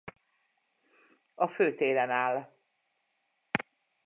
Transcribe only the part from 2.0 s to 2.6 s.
áll.